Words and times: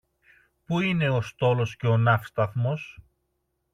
Πού 0.65 0.79
είναι 0.79 1.09
ο 1.09 1.21
στόλος 1.21 1.75
και 1.77 1.87
ο 1.87 1.97
ναύσταθμος; 1.97 2.99